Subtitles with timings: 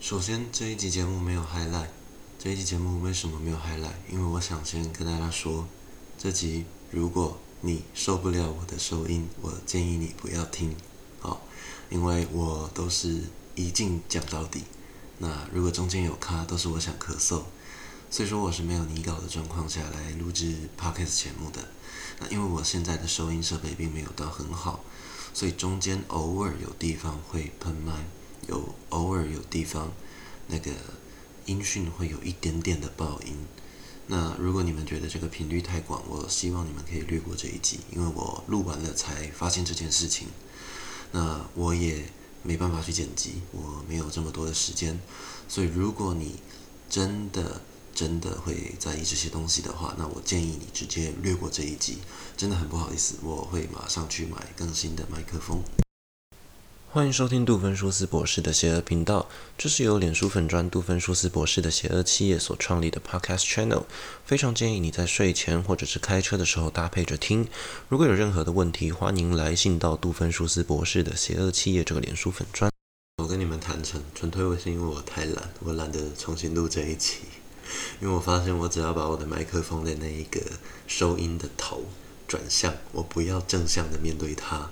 [0.00, 1.90] 首先，这一集节目没有 highlight。
[2.38, 3.92] 这一集节目为什么没有 highlight？
[4.10, 5.68] 因为我想先跟大家说，
[6.16, 10.74] 这集如果你受不了我的收音，我建议你不要听。
[11.20, 11.42] 好，
[11.90, 13.24] 因为我都是
[13.54, 14.62] 一镜讲到底。
[15.18, 17.42] 那如果中间有卡，都是我想咳嗽。
[18.10, 21.60] 所以说我是没有拟稿的状况下来录制 podcast 节目的。
[22.18, 24.82] 那因为我现在的收音设备并没有到很好，
[25.34, 28.06] 所以中间偶尔有地方会喷麦，
[28.48, 29.92] 有偶尔有地方
[30.48, 30.70] 那个
[31.46, 33.34] 音讯会有一点点的爆音。
[34.06, 40.28] 那如果你们觉得这个频率太广，我希望你们可以略过这一集，因为我录完了才发现这件事情。
[41.12, 42.04] 那我也
[42.42, 44.98] 没办法去剪辑，我没有这么多的时间，
[45.48, 46.36] 所以如果你
[46.88, 47.60] 真的。
[47.92, 51.98] 真的会在意这些东西的话，那我建议你直接略过这一集。
[52.34, 55.60] 真的很不好意思，我会马上去买更新的麦克风。
[56.92, 63.84] 欢迎收听杜芬舒斯博士的邪恶频道，这是由脸书粉砖杜芬舒斯博士的邪恶企业所创立的 Podcast Channel。
[64.24, 67.46] 非常建议你在睡前或者是开车的时候搭配着听。
[67.88, 72.72] 如果有任何的问题，欢迎来信到杜芬舒斯博士的邪恶企业这个脸书粉砖。
[73.22, 77.20] 我跟你们坦诚，纯粹是因为我太懒，我懒得重新录这一期。
[78.00, 80.40] 因为我发现，我只要把我的麦克风的那一个
[80.88, 81.84] 收音的头
[82.26, 84.68] 转向，我不要正向的面对它，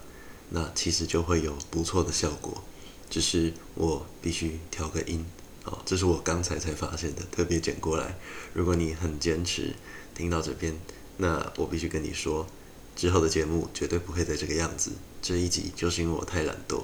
[0.51, 2.63] 那其实就会有不错的效果。
[3.11, 5.25] 只是我必须调个音，
[5.65, 8.19] 哦，这是我刚才才发现的，特别剪过来。
[8.53, 9.75] 如果你很坚持
[10.15, 10.79] 听到这边，
[11.17, 12.47] 那我必须跟你说，
[12.95, 14.93] 之后的节目绝对不会再这个样子。
[15.23, 16.83] 这一集就是因为我太懒惰，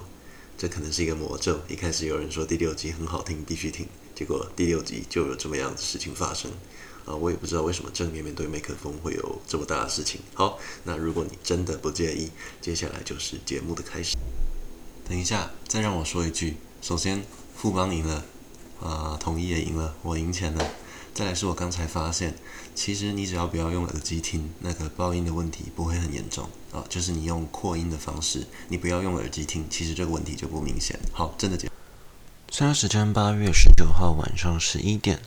[0.56, 1.60] 这可能是一个魔咒。
[1.68, 3.86] 一开始有人说第六集很好听，必须听。
[4.14, 6.50] 结果第六集就有这么样的事情发生，
[7.04, 10.20] 啊，我也不知道为什么正面面对麦克风会有这么大的事情。
[10.32, 14.16] 好，那如果你真的不介意，接下来就是节目的开始。
[15.08, 17.22] 等一下，再让我说一句，首先
[17.54, 18.24] 富邦赢了，
[18.80, 20.66] 啊，统一也赢了，我赢钱了。
[21.12, 22.34] 再来是我刚才发现，
[22.74, 30.98] 其实你只要不要用耳机听，那个爆音的问题不会很严重啊，就是你用扩音的方式，你不要用耳机听，其实这个问题就不明显。
[31.12, 31.70] 好，真的结。
[32.50, 35.20] 现在时间八月十九号晚上十一点，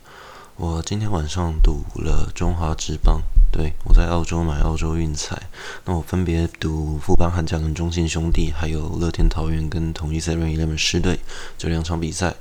[0.60, 5.40] 我今天晚上赌了中华职棒，对，我在澳洲买澳洲运彩，
[5.86, 11.20] 那我分别赌富邦悍将跟中信兄弟，还有乐天桃园跟统一 Seven Eleven 狮队
[11.60, 12.34] 这两场比赛。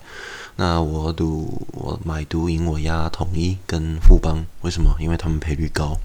[0.56, 4.96] 那我赌我买独赢，我押统一跟富邦，为什么？
[4.98, 5.98] 因为他们赔率高，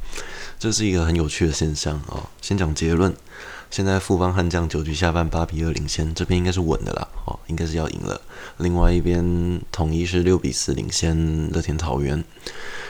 [0.60, 2.30] 这是一个很有趣的现象啊、哦。
[2.42, 3.16] 先讲结论。
[3.72, 8.20] 现在富邦悍将九局下半八比二领先，这边应该是稳的啦，哦，应该是要赢了。
[8.58, 12.24] 另外一边统一是六比四领先乐天桃园。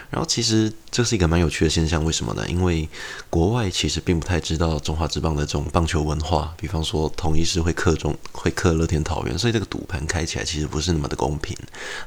[0.09, 2.45] 然后其实这是一个蛮有趣的现象，为什么呢？
[2.49, 2.87] 因为
[3.29, 11.55] 国外其实并不太知道中华职棒的这种棒球文化，比方说统一狮会克中会克乐天桃园，所以这个赌盘开起来其实不是那么的公平。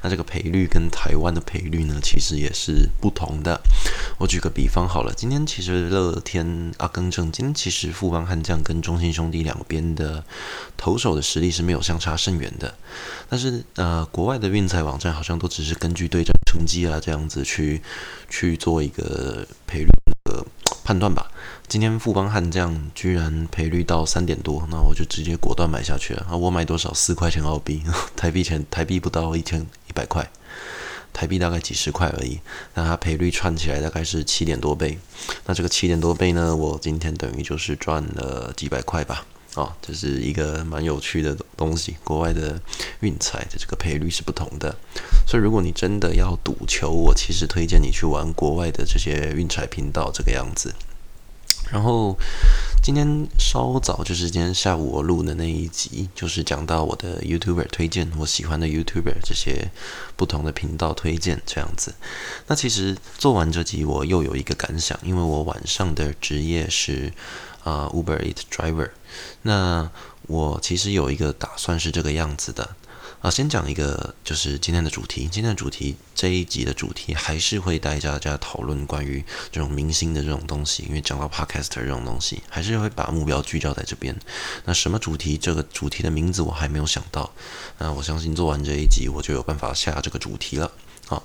[0.03, 3.59] 那这个赔率跟台湾的赔率呢，其实也是不同的。
[4.19, 10.23] 我举个比方好了，今天其实乐天啊，更正，今天其实富邦悍将跟中信兄弟两边的
[10.77, 12.75] 投手的实力是没有相差甚远的，
[13.27, 17.81] 但是呃，国外的运彩网站好像都只是根据对战成绩啊这样子去。
[18.27, 19.89] 去做做一个赔率
[20.25, 20.45] 的
[20.83, 21.31] 判断吧。
[21.65, 26.27] 今天富邦悍将居然赔率到三点多，那我就直接果断买下去了。
[26.29, 26.93] 啊，我买多少？
[26.93, 27.81] 四块钱澳币，
[28.17, 30.29] 台币钱台币不到一千一百块，
[31.13, 32.41] 台币大概几十块而已。
[32.73, 34.99] 那它赔率串起来大概是七点多倍。
[35.45, 39.25] 那这个七点多倍呢，我今天等于就是赚了几百块吧。
[39.55, 41.95] 哦，这是一个蛮有趣的东西。
[42.03, 42.61] 国外的
[42.99, 44.75] 运彩的这个赔率是不同的，
[45.27, 50.73] 所以如果你真的要赌球，我其实推荐你去玩国外的这些运彩频道这个样子。
[51.71, 52.15] 然后
[52.83, 59.71] 今天稍早，就是今天下午我录的那一集，就是讲到我的 YouTuber 推荐，我喜欢的 YouTuber 这些
[60.15, 61.95] 不同的频道推荐这样子。
[62.45, 67.11] 那其实做完这集，我又有一个感想，因为我晚上的职业是。
[67.65, 68.91] 啊、Uber Eat Driver。
[69.41, 69.89] 那
[70.27, 72.75] 我其实有一个打算是这个样子的
[73.21, 75.27] 啊，先讲一个就是今天的主题。
[75.31, 84.15] 今天的主题这一集的主题还是会带大家讨论关于这种明星的这种东西，因为讲到 Podcaster 这种东西，还是会把目标聚焦在这边。
[84.65, 85.37] 那什么主题？
[85.37, 87.31] 这个主题的名字我还没有想到。
[87.79, 90.71] 那我相信做完这一集，我就有办法下这个主题了。
[91.07, 91.23] 好，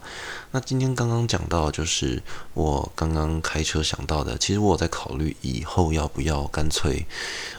[0.51, 2.23] 那今天刚刚讲到，就是
[2.53, 7.07] 我刚刚开车想到的，其实我在考虑以后要不要干脆，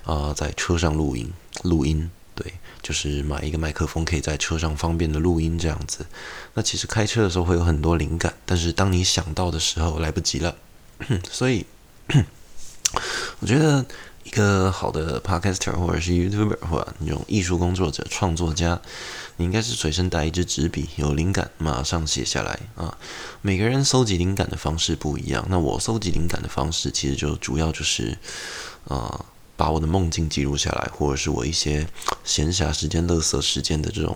[0.04, 1.34] 啊、呃，在车上录音，
[1.64, 2.54] 录音，对，
[2.84, 6.06] 就是买一个麦克风，可以在车上方便的录音这样子。
[6.54, 10.56] 那其实开车的时候会有很多灵感，但是当你想到的时候来不及了，
[11.32, 11.66] 所以
[13.40, 13.84] 我觉得
[14.24, 18.80] 一个好的 podcaster 或者是 YouTuber 或者那种艺术工作者、创作家，
[19.38, 22.98] 你应该是随身带一支纸笔，有灵感马上写下来啊。
[23.42, 28.18] 每个人搜集灵感的方式不一样，那我搜集灵感的方式其实就主要就是
[28.88, 29.26] 啊，
[29.58, 31.88] 把我的梦境记录下来，或者是我一些
[32.24, 34.16] 闲暇时间、乐色时间的这种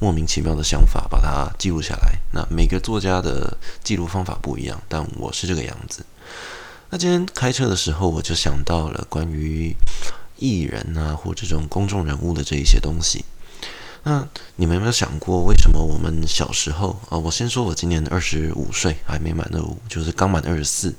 [0.00, 2.18] 莫名其妙的想法，把它记录下来。
[2.32, 6.04] 那每个作家的记录方法不一样，但我是这个样子。
[6.94, 9.74] 那今天开车的时候，我就想到了关于
[10.38, 13.24] 艺人啊，或这种公众人物的这一些东西。
[14.04, 14.24] 那
[14.54, 17.18] 你们有没有想过，为什么我们小时候啊？
[17.18, 20.94] 我先说，我今年二十五岁，还没满二五，就是刚满二十四。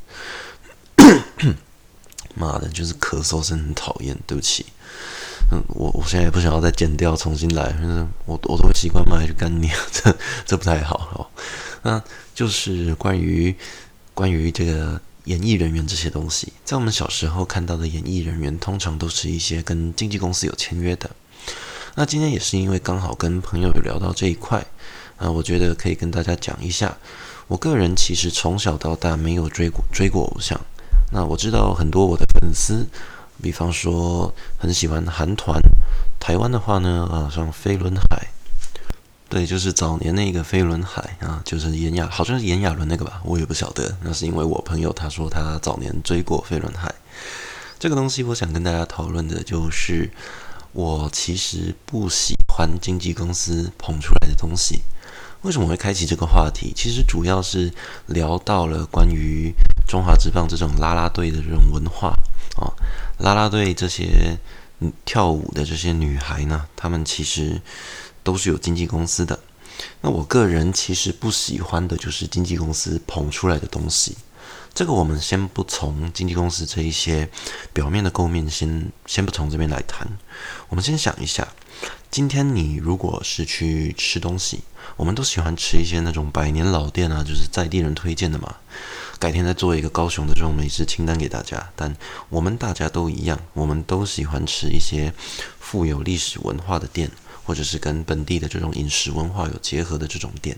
[2.35, 4.65] 妈的，就是咳嗽声很讨厌，对不起。
[5.49, 7.71] 嗯，我我现在也不想要再剪掉，重新来。
[7.71, 10.13] 就是我我都会习惯骂去干你， 这
[10.45, 11.25] 这不太好哦。
[11.83, 12.03] 那
[12.33, 13.55] 就是关于
[14.13, 14.99] 关于这个。
[15.25, 21.09] 演艺人员这些东西，在我们小时候看到的演艺人员，通常都是一些跟经纪公司有签约的。
[21.95, 24.65] 那今天也是因为刚好跟朋友有聊到这一块，
[25.17, 26.97] 啊，我觉得可以跟大家讲一下。
[27.47, 30.59] 我个人其实从小到大没有追过追过偶像。
[31.11, 32.85] 那我知道很多我的粉丝，
[33.41, 35.59] 比方说很喜欢韩团，
[36.19, 38.27] 台湾的话呢，啊，像飞轮海。
[39.27, 43.97] 对，就是早年那个飞轮海啊，就是炎亚，好像是炎亚纶那个吧，我也不晓得。
[44.01, 46.93] 那是因为我朋友他说他早年追过飞轮海。
[47.79, 50.11] 这个东西，我想跟大家讨论的就是，
[50.73, 54.81] 我其实不喜欢经纪公司捧出来的东西。
[55.41, 56.71] 为什么会开启这个话题？
[56.75, 57.73] 其实主要是
[58.05, 59.51] 聊到了关于
[59.87, 62.09] 中华职棒这种拉拉队的这种文化
[62.57, 62.71] 啊，
[63.17, 64.37] 拉拉队这些
[65.03, 67.59] 跳舞的这些女孩呢，她们其实。
[68.25, 69.39] 都是有经纪公司的，
[70.01, 74.17] 那我个人其实不喜欢的就是经纪公司捧出来的东西。
[74.73, 77.29] 这个我们先不从经纪公司这一些
[77.71, 80.05] 表面的构面先先不从这边来谈。
[80.67, 81.47] 我们先想一下，
[82.11, 84.61] 今天你如果是去吃东西，
[84.97, 88.55] 我们都喜欢吃一些那种百年老店啊，就是在地人推荐的嘛。
[89.17, 91.71] 改天再做一个高雄的这种美食清单给大家。
[91.75, 91.95] 但
[92.27, 95.13] 我们大家都一样，我们都喜欢吃一些
[95.57, 97.09] 富有历史文化的店。
[97.45, 100.57] 或者是跟本地的这种饮食文化有结合的这种店，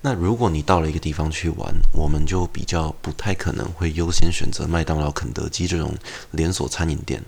[0.00, 5.94] 那如果你到了一个地方去玩，我们就比较不太可能会优先选择麦当劳、肯德基这种
[6.32, 7.22] 连锁餐饮店。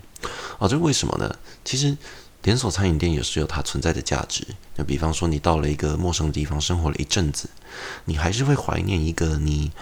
[0.59, 1.35] 啊，这为什么呢？
[1.65, 1.97] 其实
[2.43, 4.47] 连锁餐饮店也是有它存在的价值。
[4.77, 7.49] 就比方说，你到了一个陌生的地方生活了一阵子，
[8.05, 9.73] 你还是会怀念一个你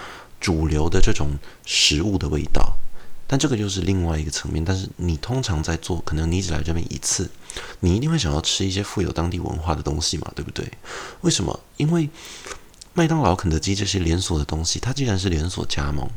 [0.41, 1.29] 主流的这种
[1.67, 2.77] 食物的味道。
[3.29, 4.65] 但这个就是另外一个层面。
[4.65, 7.31] 但是你通常在做，可能你只来这边一次，
[7.79, 10.69] 你一定会想要吃一些富有当地文化的东西嘛，对不对？
[11.21, 11.61] 为什么？
[11.77, 12.11] 因为
[12.95, 16.09] 麦当劳、肯德基这些连锁的东西，它既然是连锁加盟，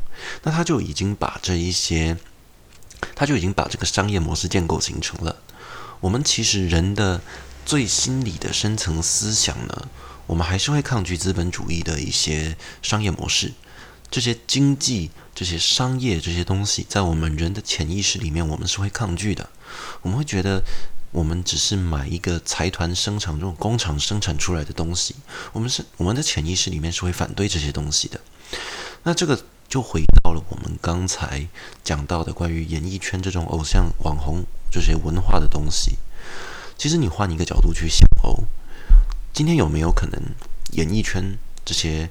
[0.42, 2.16] 那它就已经把这一些，
[3.14, 5.36] 它就已经把这个商业模式建构形成了。
[6.00, 7.20] 我们其实人的
[7.64, 9.88] 最心理的深层思想呢，
[10.26, 13.52] 我们还是会抗拒资本主义的一些商业模式。
[14.12, 19.48] 这些经济、这些商业这些东西，在我们人的潜意识里面，我们是会抗拒的。
[20.02, 20.62] 我们会觉得，
[21.12, 25.14] 我们只是买一个财团生产、这种工厂生产出来的东西，
[25.54, 28.20] 我们是我们的潜意识里面是会反对这些东西的。
[29.04, 31.48] 那这个就回到了我们刚才
[31.82, 35.96] 讲到的关于演艺圈这种偶像、网红这些文化的东西。
[36.76, 38.44] 其实你换一个角度去想哦，
[39.32, 40.20] 今天有没有可能
[40.72, 42.10] 演艺圈这些？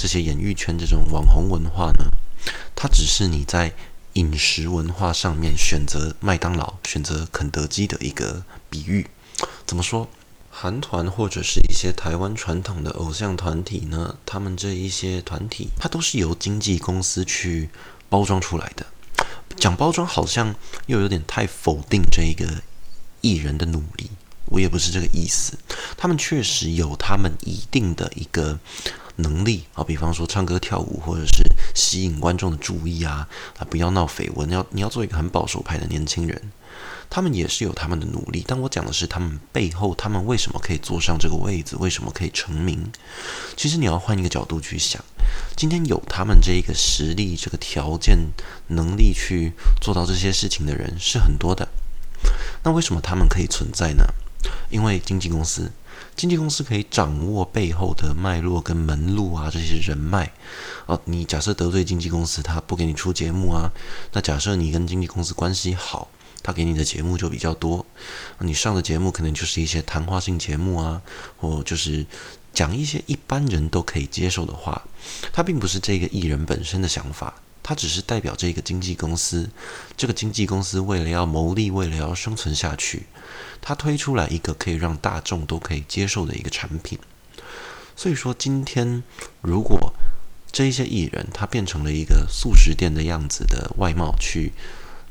[0.00, 2.06] 这些演艺圈这种网红文化呢，
[2.74, 3.74] 它只是你在
[4.14, 9.06] 饮食文化上面选择麦当劳、选择肯德基的一个比喻。
[9.66, 10.08] 怎么说？
[10.48, 17.68] 韩团或者是一些台湾传统的偶像团体呢，他们这一些团体，它都是由经纪公司去
[18.08, 18.86] 包装出来的。
[19.56, 20.54] 讲包装好像
[20.86, 22.62] 又有点太否定这一个
[23.20, 24.10] 艺人的努力，
[24.46, 25.58] 我也不是这个意思。
[25.98, 28.58] 他们确实有他们一定的一个。
[29.22, 31.42] 能力啊，比方说唱歌跳舞，或者是
[31.74, 36.52] 吸引观众的注意啊，啊，不要闹绯闻，要你要做一个很保守派的年轻人，
[37.08, 38.44] 他们也是有他们的努力。
[38.46, 42.90] 但我讲的是他们背后，他们为什么可以坐上这个位子，为什么可以成名？
[43.56, 45.02] 其实你要换一个角度去想，
[45.56, 48.18] 今天有他们这一个实力、这个条件、
[48.68, 51.68] 能力去做到这些事情的人是很多的。
[52.62, 54.04] 那为什么他们可以存在呢？
[54.70, 55.70] 因为经纪公司。
[56.16, 60.32] 经纪公司可以掌握背后的脉络跟门路啊，这些人脉。
[60.86, 63.70] 哦，你假设得罪经纪公司，他不给你出节目啊。
[64.12, 66.08] 那假设你跟经纪公司关系好，
[66.42, 67.86] 他给你的节目就比较多。
[68.40, 71.00] 你上的节目可能就是一些谈话性节目啊，
[71.38, 72.04] 或就是
[72.52, 74.82] 讲一些一般人都可以接受的话。
[75.32, 79.48] 他并不是这个艺人本身的想法，它只是代表这个经纪公司。
[79.96, 83.06] 这个经纪公司为了要牟利，为了要生存下去，
[83.60, 86.98] 他推出来一个可以让大众都可以接受的一个产品。
[87.96, 89.02] 所以说，今天
[89.42, 89.92] 如果
[90.50, 94.52] 这一些艺人他变成了一个速食店的样子的外貌，去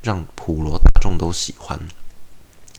[0.02, 1.80] 让普罗大众都喜欢。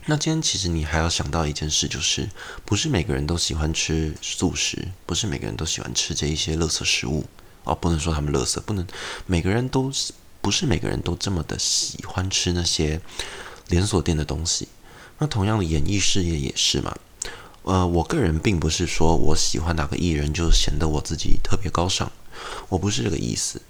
[0.05, 2.29] 那今天其实你还要想到一件事，就是
[2.65, 7.25] 不是每个人都喜欢吃素食，不是每个人都喜欢吃这一些垃圾食物
[7.63, 8.85] 哦，不能说他们垃圾，不能
[9.27, 9.91] 每个人都
[10.41, 12.99] 不是每个人都这么的喜欢吃那些
[13.67, 14.67] 连锁店的东西。
[15.21, 16.97] 那同样的演艺事业也是嘛，
[17.61, 22.11] 呃，我个人并不是说我喜欢哪个艺人就显得我自己特别高尚，
[22.69, 23.61] 我不是这个意思。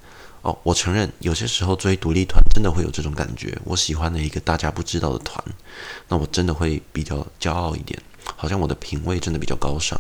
[0.44, 3.60] 哦，我承认有些时候追独立团真的会有这种感觉。
[3.66, 5.44] 我喜欢的一个大家不知道的团，
[6.08, 8.02] 那我真的会比较骄傲一点，
[8.38, 10.00] 好像我的品味真的比较高尚。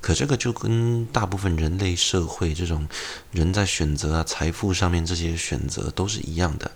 [0.00, 2.86] 可这个就跟大部分人类社会这种
[3.32, 6.70] 人在选择啊、财富上面这些选择都是一样的。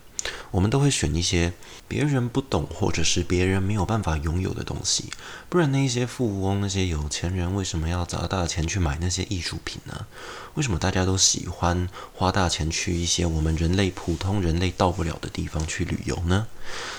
[0.50, 1.53] 我们都会选一些
[1.87, 5.05] 别人不懂或者是别人没有办法拥有的东西，
[5.49, 10.07] 不然那些富翁、那些有钱人为什么要砸大钱去买那些艺术品呢？
[10.55, 16.47] 为什么大家都喜欢花大钱去一些我们人类普通人类到不了的地方去旅游呢？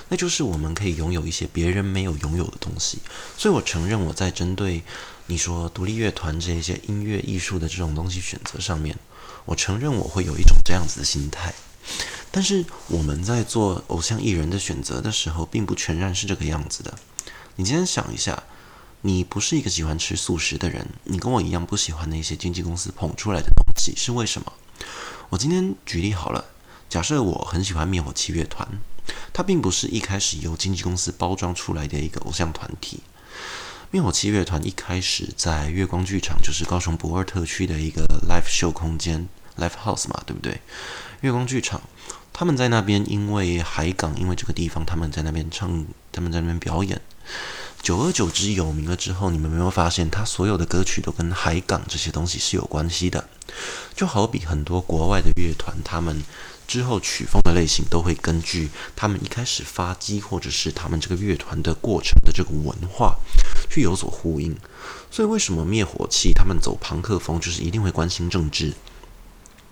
[0.09, 2.99] 那就是我们可以拥有一些别人没有拥有的东西。
[3.37, 4.83] 所以我承认我在针对
[5.27, 8.97] 你说独立乐团这些音乐艺术的这种东西选择上面，
[9.45, 11.53] 我承认我会有一种这样子的心态。
[12.31, 16.97] 但是我们在做偶像艺人的选择的时候，并不全然是这个样子的。
[17.57, 18.41] 你今天想一下，
[19.01, 24.53] 你不是一个喜欢吃素食的人，你跟我一样不喜欢那些经纪公司捧出来的东西，是为什么？
[25.29, 26.45] 我今天举例好了，
[26.89, 28.65] 假设我很喜欢灭火器乐团，
[29.33, 33.01] 它并不是一开始由经纪公司包装出来的一个偶像团体。
[33.91, 40.61] 灭火器乐团一开始在月光剧场，就是高雄博尔特区的一个 live show 空间，live house 嘛，对不对？
[41.19, 41.81] 月光剧场。
[42.33, 46.99] 他们在那边，因为海港，因为这个地方，他们在那边唱，他们在那边表演。
[47.81, 53.27] 久而久之有名了之后，你们没有发现，他所有的歌曲都跟海港这些东西是有关系的。
[53.95, 56.23] 就好比很多国外的乐团，他们
[56.67, 63.17] 之后曲风的类型都会根据他们一开始发迹，或者是他们这个乐团的过程的这个文化
[63.69, 64.55] 去有所呼应。
[65.09, 68.73] 所以，为什么灭火器他们走庞克风，就是一定会关心政治？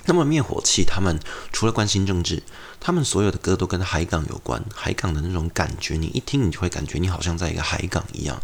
[0.06, 1.20] 那么灭火器，他们
[1.52, 2.42] 除了关心政治，
[2.80, 8.42] 他们所有的歌都跟海港有关，海港的那种感觉，你一听你就会感觉你好像在一个海港一样。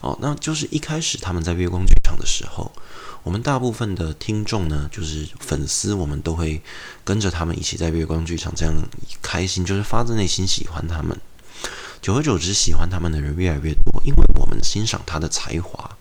[0.00, 2.70] 哦，那就是一开始他们在月光剧场的时候，
[3.24, 6.62] 我们大部分的听众呢，就是粉丝，我们都会
[7.04, 8.72] 跟着他们一起在月光剧场这样
[9.20, 11.18] 开心，就是发自内心喜欢他们。
[12.00, 15.97] 久而久之，喜欢他们的人越来越多，因为我们欣赏他的才华。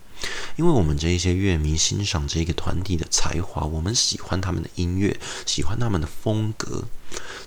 [0.55, 6.85] 因为我们这一些乐迷欣赏这个团体的才华，我们喜欢他们的音乐，喜欢他们的风格。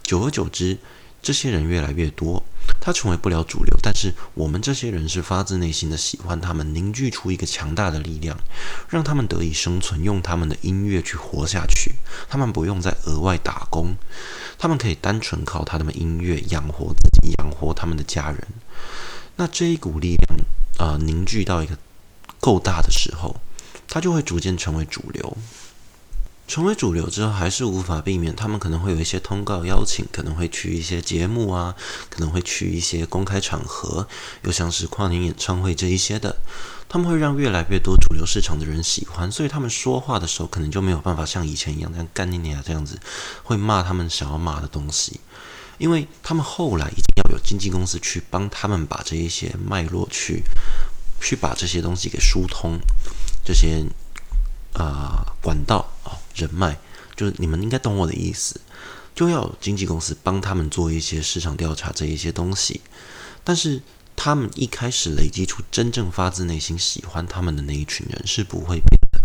[0.03, 0.79] 久而久之，
[1.23, 2.43] 这些人越来越多，
[2.81, 3.77] 他成为不了主流。
[3.83, 8.39] 但是我们这些人是发自内心的喜欢他们，凝聚出一个强大的力量，
[8.89, 11.97] 让他们得以生存，用他们的音乐去活下去。
[12.29, 13.97] 他们不用再额外打工，
[14.59, 18.47] 他们可以单纯靠他们的音乐养活自己，养活他们的家人。
[19.37, 20.39] 那这一股力量
[20.79, 21.77] 啊、呃，凝聚到一个。
[22.41, 23.37] 够大的时候，
[23.87, 25.37] 它就会逐渐成为主流。
[26.49, 31.77] 成为主流之后，还是无法避免，他们可能会有一些通告邀请，可能会去一些节目啊，
[32.09, 34.09] 可能会去一些公开场合，
[34.43, 36.39] 又像是跨年演唱会这一些的，
[36.89, 42.99] 他们会让越来越多主流市场的人喜欢，所以他们说话的时候，可能就没有办法像以前一样这样干你娘这样子，
[43.45, 45.21] 会骂他们想要骂的东西，
[45.79, 50.43] 因为他们后来已经要有经纪公司去帮他们把这一些脉络去。
[51.21, 52.79] 去把这些东西给疏通，
[53.45, 53.85] 这些
[54.73, 56.77] 啊、管道啊、哦、人脉，
[57.17, 58.61] 就是你们应该懂我的意思，
[59.15, 62.81] 就要经纪公司帮他们做一些市场调查这一些东西。
[63.43, 63.83] 但是
[64.17, 69.23] 他们一开始累积出真正发自内心喜欢他们的那一群人是不会变的。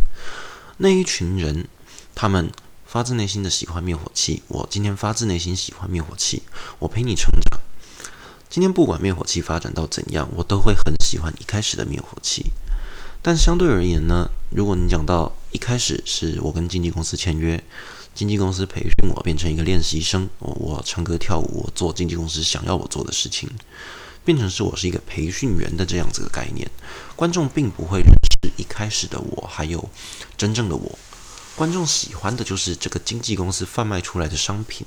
[0.77, 1.67] 那一群人，
[2.13, 2.51] 他们
[2.85, 4.41] 发自内心的喜欢灭火器。
[4.47, 6.43] 我今天发自内心喜欢灭火器，
[6.79, 7.59] 我陪你成长。
[8.49, 12.51] 今天不管灭火器发展到怎样，我都会很喜欢一开始的灭火器。
[13.21, 17.61] 但相对而言呢，如果你讲到一开始是我跟经纪公司签约，
[18.13, 23.49] 经纪公司培训我变成一个练习生，我唱歌跳舞，我做经纪公司想要我做的事情，
[24.23, 26.69] 变成是我是一个培训员的这样子的概念，
[27.15, 29.89] 观众并不会认识一开始的我，还有
[30.37, 30.97] 真正的我。
[31.55, 34.85] 观众喜欢的就是这个经纪公司贩卖出来的商品。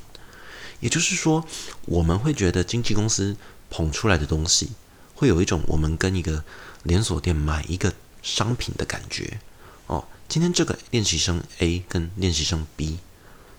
[0.81, 1.45] 也就是说，
[1.87, 3.37] 我们会觉得经纪公司
[3.71, 4.71] 捧出来的东西，
[5.15, 6.45] 会有一种我们跟一个
[6.83, 7.93] 连锁店买一个
[8.23, 9.41] 商品的感觉。
[9.87, 12.99] 哦，今天这个练习生 A 跟练习生 B，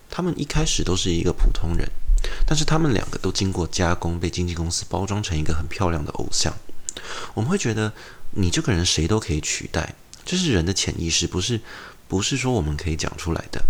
[0.08, 1.90] 他们一开始都是一个普通人，
[2.46, 6.54] 但是他们两个都经过加工，被经纪公司包装成一个很漂亮的偶像。
[7.34, 7.92] 我们会觉得
[8.30, 11.60] 你这个人谁都可以取代，这是人的潜意识，不是
[12.10, 13.64] 不是说我们可以讲出来的。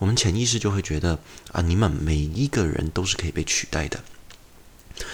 [0.00, 1.20] 我们潜意识就会觉得
[1.52, 4.02] 啊，你们每一个人都是可以被取代的。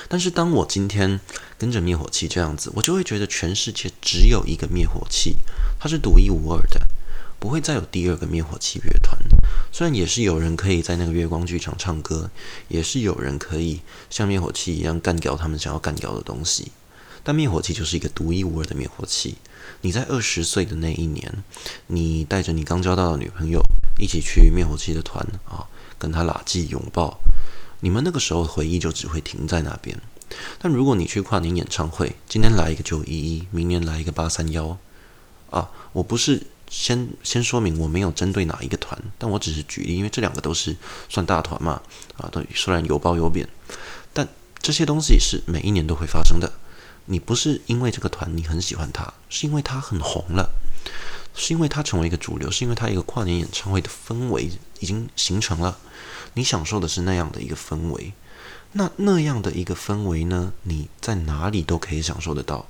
[0.08, 1.20] 但是当我今天
[1.58, 5.36] 跟着灭火器这样子，我就会觉得全世界只有一个灭火器，
[5.78, 6.80] 它是独一无二的。
[7.38, 9.18] 不会再有第二个灭火器乐团，
[9.70, 12.30] 虽然也是有人可以在那个月光剧场唱歌，
[12.68, 16.72] 也是有人可以像灭火器一样干掉他们想要干掉的东西，
[17.22, 19.36] 但灭火器就是一个独一无二的灭火器。
[19.82, 21.42] 你在二十岁的那一年，
[21.86, 23.60] 你带着你刚交到的女朋友
[23.98, 25.66] 一起去灭火器的团啊，
[25.98, 27.18] 跟他拉近拥抱，
[27.80, 29.98] 你们那个时候回忆就只会停在那边。
[30.58, 34.78] 但如果你去跨年演唱会，今天来一个九一一，明年来一个八三幺，
[35.50, 36.46] 啊，我不是。
[36.72, 40.76] 先先说明，我没有针对哪一个团，但我只是举例，因为这两个都是
[41.08, 41.82] 算大团嘛，
[42.16, 43.48] 啊，都虽然有褒有贬，
[44.12, 44.28] 但
[44.60, 46.52] 这些东西是每一年都会发生的。
[47.10, 50.48] 你不是因为这个团你很喜欢他，是因为他很红了，
[51.34, 54.48] 是因为他成为一个主流，是因为他一个跨年演唱会的氛围
[54.78, 55.76] 已经形成了，
[56.34, 58.12] 你享受的是那样的一个氛围。
[58.72, 62.66] 那那样的一个氛围呢，你在哪里都可以享受得到。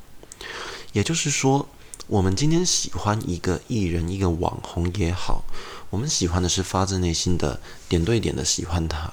[0.92, 1.68] 也就是说。
[2.06, 5.44] 我们今天喜欢一个艺人，一个网红也好，
[5.90, 9.08] 我们喜欢的是发自内心的点对点的喜欢他。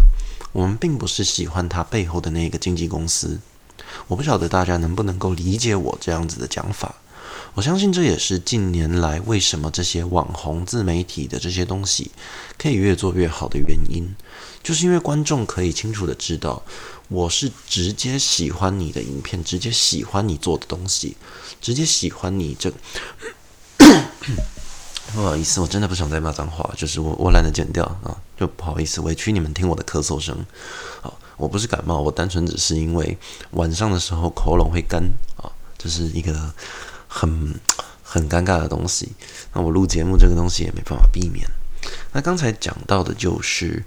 [0.51, 3.39] 我们并不是喜欢他背后的那个经纪公司。
[4.05, 6.95] 我不晓得大家能不能够理解我这样子的讲法。
[7.55, 12.11] 我相信这也是近年来为什么这些网红自媒体的这些东西
[12.57, 14.15] 可以越做越好的原因，
[14.61, 16.61] 就是因为观众可以清楚的知道。
[17.09, 21.15] 我是直接喜欢你的影片，直接喜欢你做的东西，
[21.61, 22.71] 直接喜欢你这。
[25.15, 30.45] 不好意思，我真的不想再骂脏话，就是我我懒得剪掉啊，就不好意思委屈你们听我的咳嗽声。
[31.01, 33.17] 好，我不是感冒，我单纯只是因为
[33.51, 35.01] 晚上的时候喉咙会干
[35.37, 36.53] 啊，这是一个
[37.07, 37.55] 很
[38.03, 39.13] 很尴尬的东西。
[39.53, 41.47] 那我录节目这个东西也没办法避免。
[42.11, 43.83] 那刚才讲到的就是。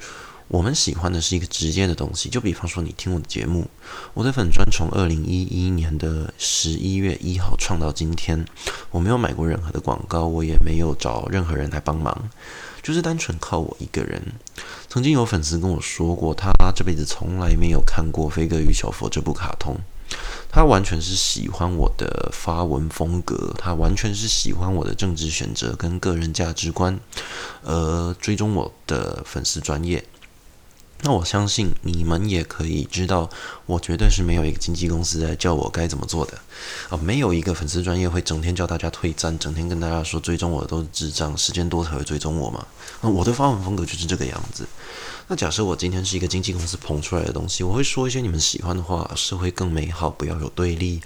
[0.52, 3.70] 我们喜欢的是一个直接的东西，就比方说你听我的节目，
[4.14, 8.44] 我的粉专从二零一一年的十一月一号创到今天，
[8.90, 12.28] 我没有买过任何的广告，我也没有找任何人来帮忙，
[12.90, 14.20] 就是单纯靠我一个人。
[14.88, 19.76] 曾经有粉丝跟我说过，他这辈子从来没有看过《飞哥与小佛》这部卡通，
[20.50, 26.98] 他完全是喜欢我的发文风格，他完全是喜欢我的政治选择跟个人价值观，
[27.62, 30.02] 而，追踪我的粉丝专业。
[31.02, 33.30] 那我相信你们也可以知道，
[33.66, 36.38] 我绝对是没有一个经纪公司在教我该怎么做的
[36.90, 42.66] 啊，没有一个粉丝专业会整天叫大家退赞，整天跟大家说追踪我的都是智障，时间多才会追踪我嘛。
[43.00, 44.66] 我的发文风格就是这个样子。
[45.28, 51.00] 那假设我今天是一个经纪公司捧出来的东西，我会说一些你们喜欢的话，社会更美好，不要有对立，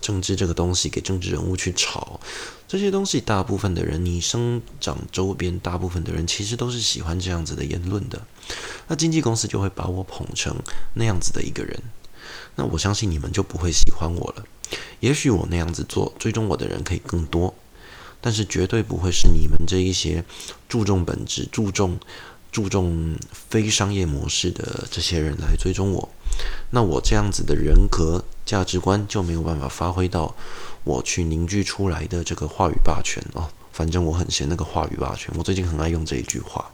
[0.00, 2.18] 政治这个东西给政治人物去炒。
[2.66, 8.20] 这些东西，大部分的人，你生长周边，大部分的人其实都是喜欢这样子的言论的。
[8.88, 10.56] 那经纪公司就会把我捧成
[10.94, 11.80] 那样子的一个人。
[12.56, 14.44] 那我相信你们就不会喜欢我了。
[15.00, 17.54] 也许我那样子做，追踪我的人可以更多，
[18.20, 20.24] 但是绝对不会是你们这一些
[20.68, 21.98] 注重本质、注重
[22.52, 23.16] 注重
[23.48, 26.08] 非商业模式的这些人来追踪我。
[26.70, 30.34] 那我这样子的人格价值观就没有办法发挥到。
[30.82, 35.30] 我去凝聚出来的这个话语霸权哦，反正我很嫌那个话语霸权。
[35.36, 36.70] 我最近很爱用这一句话，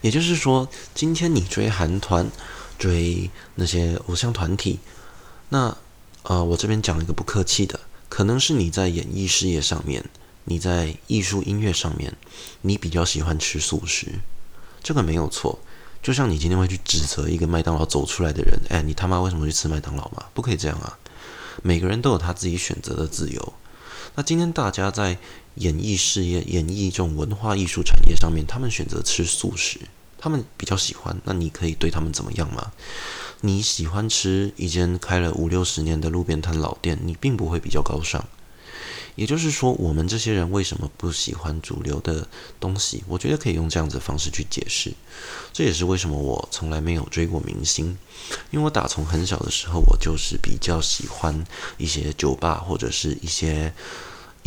[0.00, 2.30] 也就是说，今天你追韩团、
[2.78, 4.78] 追那些偶像团体，
[5.50, 5.76] 那
[6.22, 10.04] 呃，我这边讲一个不客气的，可能是你在演艺事业上面，
[10.44, 12.16] 你在艺术音乐上面，
[12.62, 14.06] 你比较喜欢吃素食，
[14.82, 15.58] 这个没有错。
[16.02, 20.24] 就像你今天会去指责一个麦当劳走出来的人，哎，你他妈为什么去吃麦当劳嘛？
[20.32, 20.98] 不可以这样啊！
[21.62, 23.52] 每个人都有他自己选择的自由。
[24.14, 25.18] 那今天大家在
[25.60, 29.78] 演艺事业、演艺这种文化艺术产业上面，他们选择吃素食，
[30.18, 31.20] 他们比较喜欢。
[31.24, 32.72] 那你可以对他们怎么样吗？
[33.42, 38.26] 你喜欢吃一间开了五六十年的路边摊老店，你并不会比较高尚。
[39.16, 42.26] 也就是说，我们这些人为什么不喜欢主流的
[42.58, 43.04] 东西？
[43.06, 44.94] 我觉得可以用这样子的方式去解释。
[45.52, 47.98] 这也是为什么我从来没有追过明星，
[48.50, 51.44] 因为我打从很小的时候，我就是比较喜欢
[51.76, 53.74] 一些酒吧或者是一些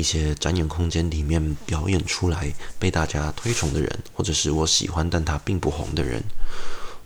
[0.04, 6.22] 一些展演空间里面表演出来被大家推崇的人，或者是我喜欢但他并不红的人。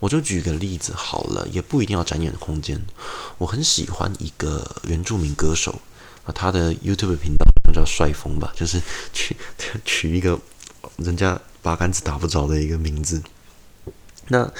[0.00, 2.84] 我就举个例子好了，也不一定要展演空间。
[3.38, 5.80] 我很喜欢一个原住民歌手。
[6.34, 8.82] 他的 YouTube 频道叫帅风吧，就是
[9.12, 9.36] 取
[9.84, 10.36] 取一个
[10.96, 13.22] 人家八竿子打不着的一个名字。
[14.26, 14.52] 那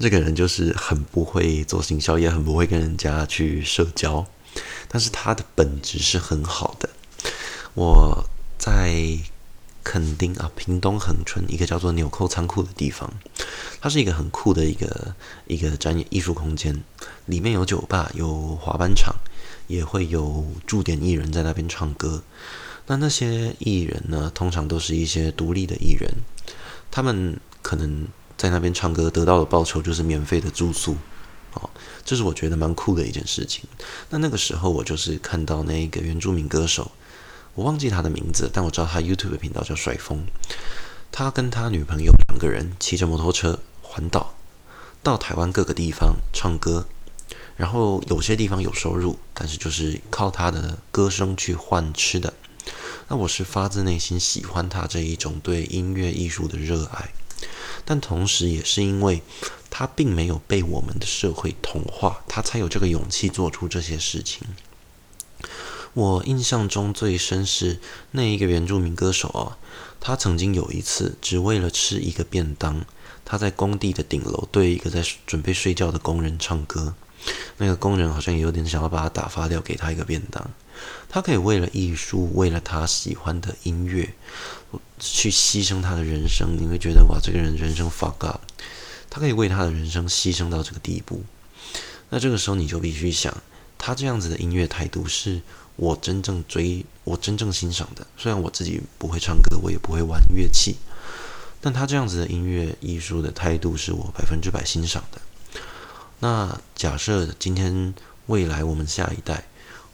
[0.00, 4.26] 这个人就是很不会做行销，也很不会跟人家去社交，
[4.88, 6.90] 但是他的本质是很好的。
[7.74, 8.24] 我
[8.58, 9.18] 在。
[9.86, 13.12] 垦丁啊，屏东恒春一个叫做纽扣仓库的地方，
[13.82, 15.14] 它是一个很酷的一个
[15.46, 16.82] 一个展演艺术空间，
[17.26, 19.14] 里面有酒吧，有滑板场，
[19.66, 22.22] 也会有驻点艺人在那边唱歌。
[22.86, 26.10] 那那些艺人呢，通常都是一些独立的艺人，
[26.90, 28.08] 他们可能
[28.38, 30.96] 在那边唱歌得到的报酬就是免费的住宿，
[31.52, 31.68] 哦，
[32.06, 33.64] 这是我觉得蛮酷的一件事情。
[34.08, 36.90] 那那个时候我就是看到那个原住民歌手。
[37.54, 40.26] 我忘记他的名字，但我知道他 YouTube 频道叫甩风。
[41.12, 44.34] 他跟他女朋友两个人骑着摩托车环岛，
[45.04, 46.88] 到台湾各个地方唱歌，
[47.56, 52.34] 然后有些地方有收入，但是就是靠他的歌声去换吃的。
[53.06, 57.10] 那我是发自内心喜欢他这一种对音乐艺术的热爱，
[57.84, 59.22] 但同时也是因为
[59.70, 64.48] 他并没有被我们的社会同化，他才有这个勇气做出这些事情。
[65.94, 67.78] 我印象中最深是
[68.10, 69.56] 那一个原住民歌手啊，
[70.00, 72.84] 他曾经有一次只为了吃一个便当，
[73.24, 76.94] 他在工地的顶楼对一个在准备睡觉的工人唱歌，
[77.58, 80.50] 那个工人好像也有点想要把他打发掉，给他一个便当。
[81.08, 84.12] 他可以为了艺术，为了他喜欢的音乐，
[84.98, 86.56] 去牺牲他的人生。
[86.58, 88.40] 你会觉得哇，这个人人生 fuck up，
[89.08, 91.22] 他可以为他的人生牺牲到这个地步。
[92.10, 93.32] 那这个时候你就必须想，
[93.78, 95.40] 他这样子的音乐态度是。
[95.76, 100.76] 我真正追，我真正欣赏的，虽然我自己不会唱歌，我也不会玩乐器，
[101.60, 105.20] 但他这样子的音乐艺术的态度是我百分之百欣赏的。
[106.20, 107.92] 那假设今天
[108.26, 109.44] 未来我们下一代，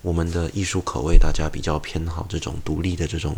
[0.03, 3.37] 我们的艺术口味大家比较偏好这种独立的这种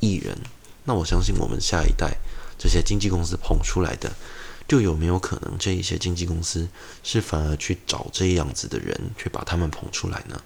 [0.00, 0.36] 艺人，
[0.84, 2.16] 那我相信我们下一代
[2.58, 4.10] 这些经纪公司捧出来的，
[4.66, 6.66] 就有没有可能这一些经纪公司
[7.02, 10.40] 是反而去找这样子的人去把他们捧出来呢？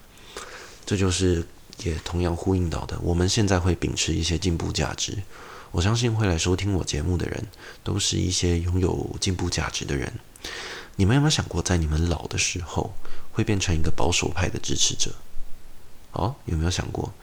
[0.85, 1.47] 这就是
[1.85, 5.19] 也同样呼应到的，我们现在会秉持一些进步价值。
[5.73, 7.47] 我相信会来收听我节目的人，
[7.85, 10.13] 都是一些拥有进步价值的人。
[10.97, 12.93] 你们有没有想过，在你们老的时候，
[13.33, 15.15] 会变成一个保守派的支持者？
[16.11, 17.15] 哦，有没有想过，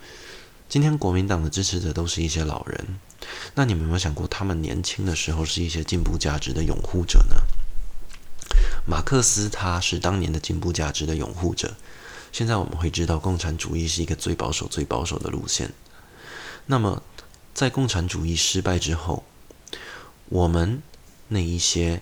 [0.69, 2.99] 今天国民党的支持者都是一些老人，
[3.55, 7.35] 那你们有没有想过，他们年轻的时候是一些进步价值的拥护者呢？
[8.85, 11.75] 马克思他是当年的进步价值的拥护者。
[12.31, 15.73] 现在我们会知道，共产主义是一个最保守、最保守的路线。
[16.65, 17.01] 那么，
[17.53, 19.23] 在共产主义失败之后，
[20.29, 20.81] 我们
[21.29, 22.01] 那一些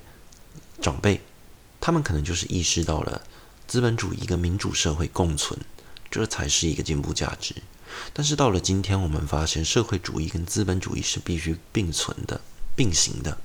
[0.81, 1.21] 长辈，
[1.79, 3.21] 他们可能就是意识到了
[3.67, 5.59] 资本主义跟民主社会共存，
[6.09, 7.55] 这才是一个进步价值。
[8.11, 12.41] 但是到了今天，我们发现社会主义跟资本主义是必须并存的、
[12.75, 13.37] 并行的。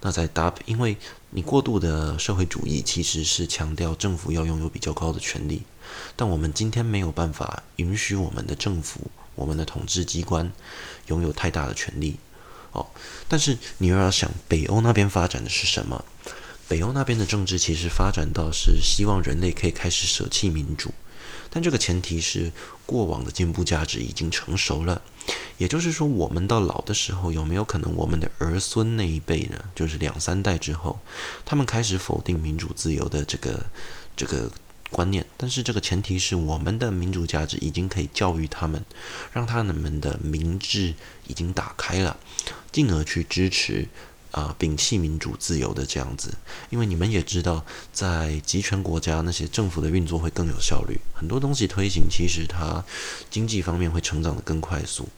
[0.00, 0.96] 那在搭配，因为
[1.30, 5.62] 你过度的社会主义其实是强调政府要拥有比较高的权力，
[6.16, 10.52] 但我们今天没有办法允许我们的政府、我们的统治机关
[11.06, 12.16] 拥有太大的权力。
[12.72, 12.86] 哦，
[13.28, 16.04] 但是你又要想，北欧那边发展的是什么？
[16.68, 20.92] 北欧那边的政治其实发展到是希望人类可以开始舍弃民主。
[21.48, 22.52] 但这个前提是
[22.84, 25.00] 过往的进步价值已经成熟了，
[25.56, 29.56] 也就是说，我们到老的时候，有没有可能我们的儿孙那一辈呢？
[29.74, 30.98] 就是两三代之后，
[31.46, 33.64] 他们开始否定民主自由的这个
[34.14, 34.50] 这个
[34.90, 35.26] 观念？
[35.36, 38.84] 但是这个前提是我们的民主价值已经可以教育他们，
[39.32, 40.94] 让他们的民智
[41.26, 42.16] 已经打开了，
[42.70, 43.88] 进而去支持。
[44.32, 46.34] 啊，摒弃民主自由的这样子，
[46.68, 52.84] 因为你们也知道，在集权国家，那些政府的运作会更有效率，很多东西推行，其实它
[53.30, 55.08] 经济方面会成长得更快速。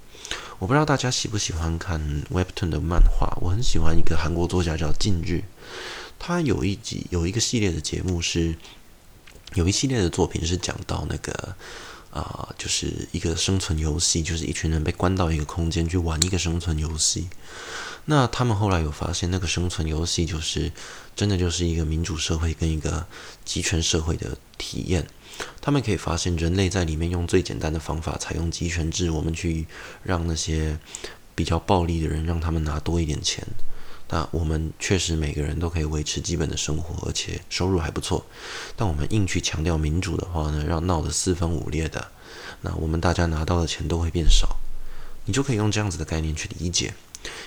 [0.61, 2.01] 我不知道大家喜不喜欢看
[2.31, 5.43] Webtoon 的漫画，我很喜欢一个韩国作家叫近日，
[6.21, 8.55] 他有一集有一个系列的节目是，
[9.55, 11.55] 有一系列的作品是讲到那个
[12.11, 17.29] 啊、就是一个生存游戏，就是一群人被关到一个空间去玩一个生存游戏。
[18.07, 20.73] 那他们后来有发现，那个生存游戏就是
[21.15, 23.07] 真的就是一个民主社会跟一个
[23.45, 25.07] 集权社会的体验。
[25.61, 29.67] 他们可以发现，人类在里面用最简单的方法采用集权制，我们去
[30.03, 30.79] 让那些
[31.35, 33.47] 比较暴力的人让他们拿多一点钱。
[34.11, 38.25] 那我们确实每个人都可以维持基本的生活，而且收入还不错。
[38.75, 42.11] 但我们硬去强调民主的话呢，让闹得四分五裂的，
[42.63, 44.57] 那我们大家拿到的钱都会变少。
[45.27, 46.95] 你就可以用这样子的概念去理解。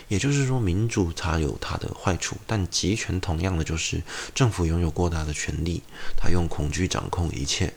[0.10, 4.04] 也就是说，民主它有它的坏处，但集权同样的就是
[4.36, 5.82] 政府拥有过大的权力，
[6.18, 7.74] 它用恐惧掌控一切，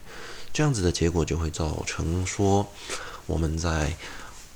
[0.53, 2.69] 这样子的结果就会造成说，
[3.27, 3.97] 我们在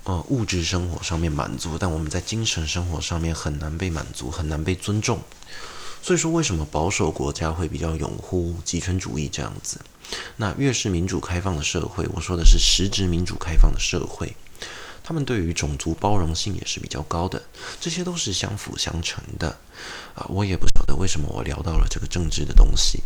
[0.08, 5.20] 呃物质生活上面满足，但我们在精神生活上面很难被满足，很难被尊重。
[6.00, 9.78] 所以说，为什么保守国家会比较拥护集权主义这样子？
[10.36, 14.34] 那越是民主开放的社会，我说的是实质民主开放的社会，
[15.04, 17.42] 他们对于种族包容性也是比较高的，
[17.78, 19.58] 这些都是相辅相成的
[20.14, 20.24] 啊。
[20.30, 23.02] 我也不晓得为什么我聊到了这个政治的东西，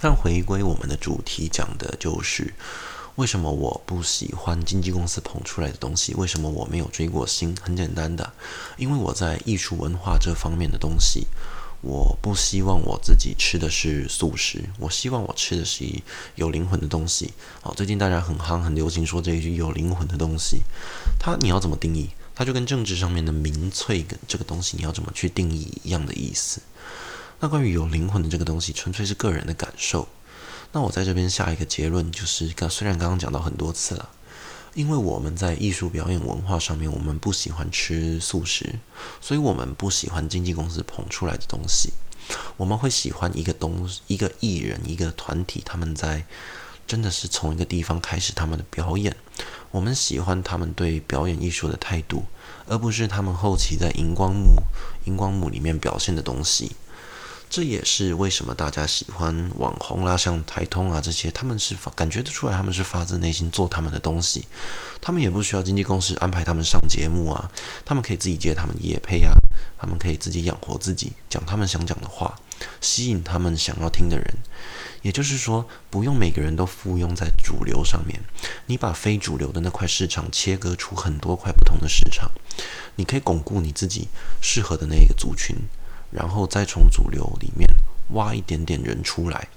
[0.00, 2.54] 但回归我们的主题，讲的就是
[3.16, 7.54] 为什么我不喜欢经纪公司捧出来的东西，为什么我没有追过星？
[7.62, 8.32] 很简单的，
[8.76, 11.26] 因为我在艺术文化这方面的东西。
[11.82, 15.84] 我不希望我自己吃的是素食，我希望我吃的是
[16.36, 17.32] 有灵魂的东西。
[17.60, 20.62] 好，最近大家很夯，很流行说这一句“有灵魂的东西”，
[21.18, 22.10] 它你要怎么定义？
[22.36, 26.62] 它就跟政治上面的民粹跟这个东西你要怎么去定义一样的意思。
[27.40, 30.06] 那关于有灵魂的这个东西，纯粹是个人的感受。
[30.72, 34.08] 那我在这边下一个结论就是，刚虽然刚刚讲到很多次了。
[34.74, 38.78] 因为我们在艺术表演文化上面，我们不喜欢吃素食，
[39.20, 41.92] 所以我们不喜欢经纪公司捧出来的东西。
[42.56, 46.24] 我们会喜欢一个东一个艺人、一个团体，他们在
[46.86, 49.14] 真的是从一个地方开始他们的表演。
[49.72, 52.24] 我们喜欢他们对表演艺术的态度，
[52.66, 54.62] 而不是他们后期在荧光幕
[55.04, 56.72] 荧光幕里面表现的东西。
[57.52, 64.46] 这也是为什么大家喜欢网红啦，像台通啊这些，他们是发感觉得出来，他们是发自内心做他们的东西，
[65.02, 67.50] 他们也不需要经纪公司安排他们上节目啊，
[67.84, 69.34] 他们可以自己接他们业配啊，
[69.78, 72.40] 他们可以自己养活自己，讲他们想讲的话，
[72.80, 74.34] 吸引他们想要听的人。
[75.02, 78.18] 也就是说，不用每个人都附庸在主流上面，
[78.64, 82.30] 你把非主流的那块市场切割出很多块不同的市场，
[82.96, 84.08] 你可以巩固你自己
[84.40, 85.54] 适合的那一个族群。
[86.12, 87.66] 然后再从主流里面
[88.10, 89.48] 挖一点点人出来，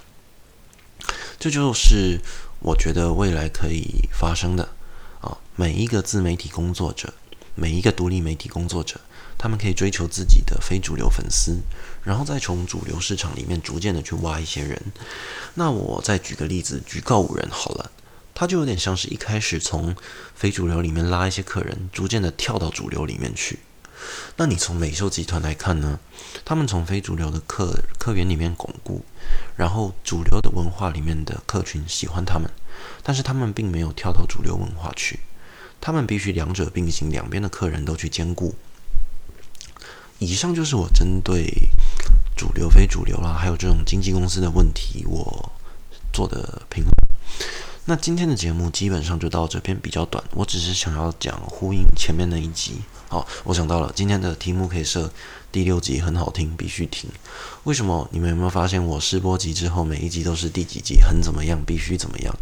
[1.38, 2.22] 这就是
[2.60, 4.70] 我觉得未来可以发生的
[5.20, 5.38] 啊！
[5.56, 7.13] 每一个自媒体工作者，
[7.56, 9.02] 每一个独立媒体工作者，
[9.38, 11.60] 他们可以追求自己的非主流粉丝，
[12.04, 14.82] 然后再从主流市场里面逐渐的去挖一些人。
[15.56, 17.91] 那我再举个例子，举告五人好了，
[18.34, 19.94] 他就有点像是一开始从
[20.34, 23.60] 非主流里面拉一些客人，逐渐的跳到主流里面去。
[24.38, 26.00] 那你从美秀集团来看呢？
[26.44, 29.04] 他们从非主流的客客源里面巩固，
[29.56, 32.50] 然后主流的文化里面的客群喜欢他们，
[33.02, 35.20] 但是他们并没有跳到主流文化去，
[35.80, 38.56] 他们必须两者并行，两边的客人都去兼顾。
[40.20, 41.70] 以上就是我针对
[42.38, 45.52] 主流、非主流啦，还有这种经纪公司的问题，我
[46.13, 46.94] 做的评论。
[47.86, 52.82] 那今天的节目基本上就到这边，比较短，我只是想要讲呼应前面那一集。
[53.08, 55.12] 好，我想到了，今天的题目可以设
[55.52, 57.10] 第六集很好听，必须听。
[57.63, 58.08] 为什么？
[58.12, 62.36] 你们有没有发现我试播集之后每一集都是第几集很怎么样，必须怎么样？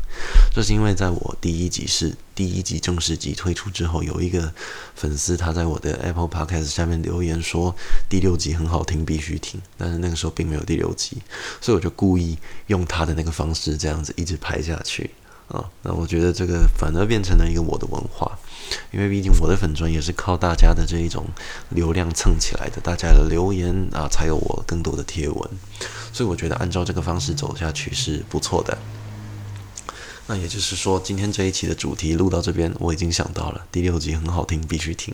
[0.54, 4.52] 这是因为在我第一集是第一集正式集推出之后，有一个
[4.96, 7.76] 粉丝他在我的 Apple Podcast 下面留言说
[8.10, 9.62] 第六集很好听，必须听。
[9.78, 11.18] 但是那个时候并没有第六集，
[11.62, 15.12] 所以我就故意用他的那个方式这样子一直拍下去。
[15.50, 18.40] 啊，那我觉得这个反而变成了一个我的文化，
[18.92, 21.26] 因为毕竟我的粉专也是靠大家的这一种
[21.70, 25.50] 流量蹭起来的，大家的留言啊，才有我更多的贴文，
[26.12, 28.78] 所以我觉得按照这个方式走下去是不错的。
[30.26, 35.14] 那也就是说，今天这一期的主题录到这边，我已经想到了第六集很好听，必须听。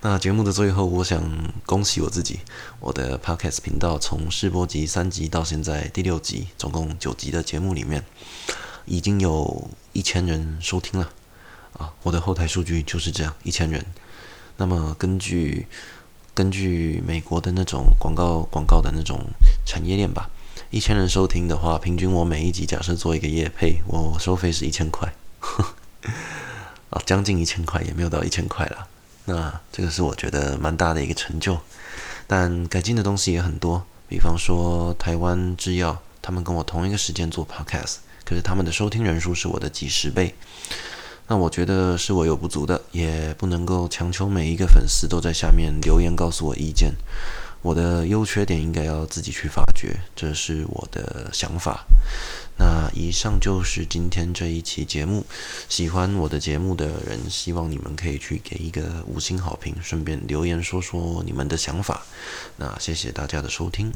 [0.00, 1.22] 那节目的最后，我想
[1.66, 2.40] 恭喜我自己，
[2.80, 8.04] 我的 Podcast 频道从试播集三集到现在第六集，总共九集的节目里面。
[8.86, 11.10] 已经有一千人收听了，
[11.74, 13.84] 啊，我的后台数据就是这样，一千人。
[14.56, 15.66] 那么根据
[16.34, 19.20] 根据美国的那种广告广告的那种
[19.66, 20.30] 产业链吧，
[20.70, 25.12] 一千人收听的话，平均我每一集假设做一个业配，我收费是一千块，
[26.90, 28.88] 啊，将近一千块，也没有到一千块了。
[29.26, 31.58] 那这个是我觉得蛮大的一个成就，
[32.26, 37.96] 但改进的东西也很多，比方说台湾制药，他们跟我同一个时间做 Podcast。
[38.24, 40.34] 可是他们的收听人数是我的几十倍，
[41.28, 46.94] 那我觉得是我有不足的，也不能够强求每一个粉丝都在下面留言告诉我意见。
[47.60, 51.84] 我的优缺点应该要自己去发掘，这是我的想法。
[52.56, 55.26] 那以上就是今天这一期节目，
[55.68, 62.06] 喜欢我的节目的人，希望你们可以去给一个五星好评，顺便留言说说你们的想法。
[62.56, 63.92] 那谢谢大家的收听。